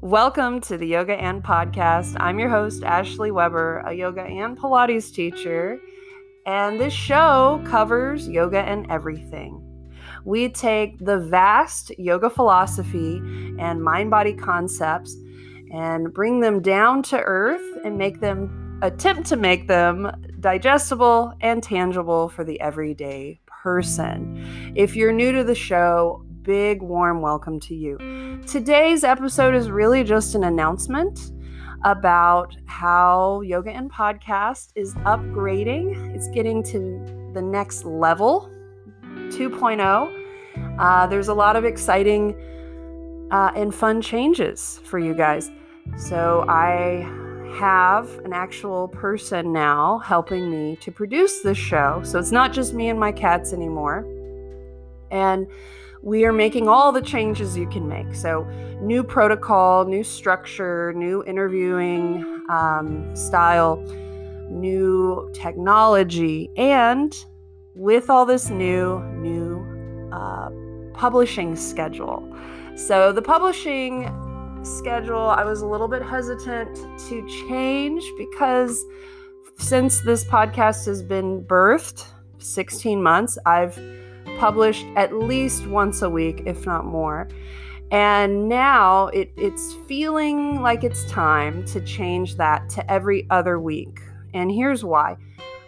[0.00, 2.16] Welcome to the Yoga and Podcast.
[2.20, 5.80] I'm your host, Ashley Weber, a yoga and Pilates teacher,
[6.46, 9.60] and this show covers yoga and everything.
[10.24, 13.16] We take the vast yoga philosophy
[13.58, 15.16] and mind body concepts
[15.74, 21.60] and bring them down to earth and make them attempt to make them digestible and
[21.60, 24.72] tangible for the everyday person.
[24.76, 27.98] If you're new to the show, big warm welcome to you.
[28.46, 31.32] Today's episode is really just an announcement
[31.84, 36.14] about how Yoga and Podcast is upgrading.
[36.14, 38.50] It's getting to the next level,
[39.04, 40.78] 2.0.
[40.78, 42.34] Uh, there's a lot of exciting
[43.30, 45.50] uh, and fun changes for you guys.
[45.98, 47.06] So I
[47.58, 52.00] have an actual person now helping me to produce this show.
[52.04, 54.06] So it's not just me and my cats anymore.
[55.10, 55.46] And
[56.02, 58.14] we are making all the changes you can make.
[58.14, 58.44] So,
[58.80, 63.76] new protocol, new structure, new interviewing um, style,
[64.50, 67.14] new technology, and
[67.74, 70.50] with all this new, new uh,
[70.94, 72.26] publishing schedule.
[72.76, 74.08] So, the publishing
[74.64, 76.74] schedule, I was a little bit hesitant
[77.08, 78.84] to change because
[79.56, 82.06] since this podcast has been birthed
[82.38, 83.76] 16 months, I've
[84.38, 87.28] published at least once a week, if not more.
[87.90, 94.00] And now it, it's feeling like it's time to change that to every other week.
[94.34, 95.16] And here's why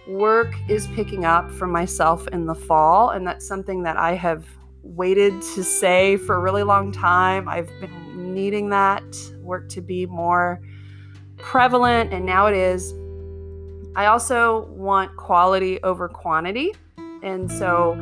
[0.06, 4.44] work is picking up for myself in the fall, and that's something that I have
[4.82, 7.48] waited to say for a really long time.
[7.48, 9.04] I've been needing that
[9.40, 10.60] work to be more
[11.38, 12.92] prevalent, and now it is.
[13.96, 16.72] I also want quality over quantity.
[17.22, 17.94] And so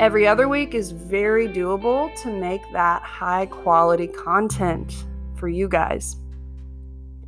[0.00, 5.04] every other week is very doable to make that high quality content
[5.36, 6.16] for you guys.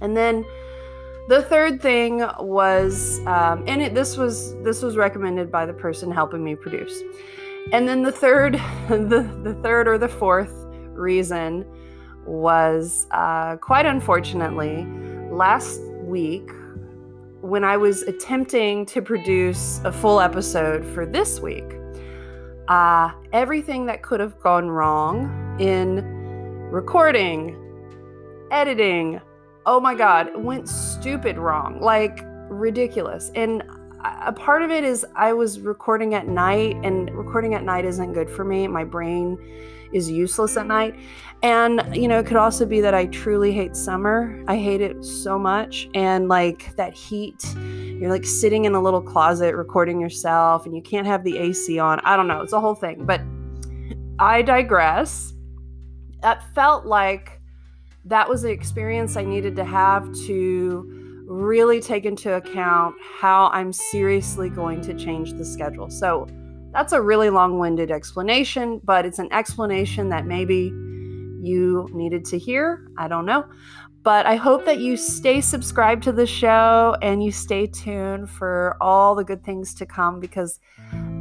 [0.00, 0.44] And then
[1.28, 6.10] the third thing was, um, and it, this was this was recommended by the person
[6.10, 7.02] helping me produce.
[7.72, 8.54] And then the third,
[8.88, 10.52] the, the third or the fourth
[10.92, 11.64] reason
[12.26, 14.86] was uh, quite unfortunately
[15.30, 16.50] last week
[17.40, 21.64] when I was attempting to produce a full episode for this week
[22.70, 25.96] uh, everything that could have gone wrong in
[26.70, 27.56] recording,
[28.52, 29.20] editing.
[29.66, 33.32] Oh my God, it went stupid wrong, like ridiculous.
[33.34, 33.64] And
[34.24, 38.12] a part of it is I was recording at night, and recording at night isn't
[38.12, 38.68] good for me.
[38.68, 39.36] My brain
[39.92, 40.94] is useless at night.
[41.42, 44.42] And, you know, it could also be that I truly hate summer.
[44.46, 45.88] I hate it so much.
[45.94, 47.44] And like that heat
[48.00, 51.78] you're like sitting in a little closet recording yourself and you can't have the AC
[51.78, 52.00] on.
[52.00, 52.40] I don't know.
[52.40, 53.04] It's a whole thing.
[53.04, 53.20] But
[54.18, 55.34] I digress.
[56.22, 57.42] That felt like
[58.06, 63.70] that was the experience I needed to have to really take into account how I'm
[63.70, 65.90] seriously going to change the schedule.
[65.90, 66.26] So
[66.72, 70.72] that's a really long winded explanation, but it's an explanation that maybe
[71.42, 72.88] you needed to hear.
[72.96, 73.44] I don't know.
[74.02, 78.76] But I hope that you stay subscribed to the show and you stay tuned for
[78.80, 80.58] all the good things to come because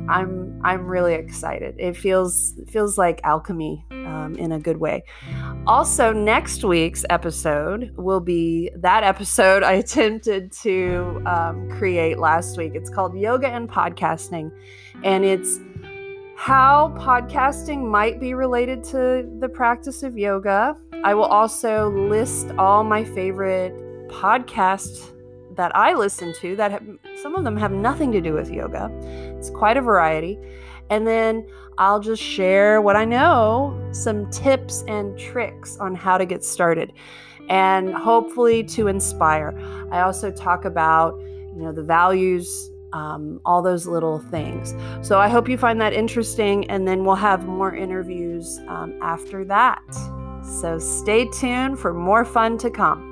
[0.09, 1.75] I'm I'm really excited.
[1.78, 5.03] It feels feels like alchemy um, in a good way.
[5.67, 12.72] Also, next week's episode will be that episode I attempted to um, create last week.
[12.75, 14.51] It's called Yoga and Podcasting,
[15.03, 15.59] and it's
[16.35, 22.84] how podcasting might be related to the practice of yoga I will also list all
[22.84, 23.74] my favorite
[24.10, 25.14] podcasts
[25.56, 26.84] that I listen to that have,
[27.22, 28.92] some of them have nothing to do with yoga.
[29.38, 30.38] It's quite a variety.
[30.90, 36.26] And then I'll just share what I know, some tips and tricks on how to
[36.26, 36.92] get started
[37.48, 39.58] and hopefully to inspire.
[39.92, 44.73] I also talk about, you know, the values um, all those little things.
[45.02, 49.46] So I hope you find that interesting, and then we'll have more interviews um, after
[49.46, 49.84] that.
[50.44, 53.09] So stay tuned for more fun to come.